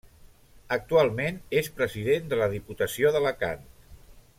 [0.77, 3.67] Actualment és President de la Diputació d'Alacant.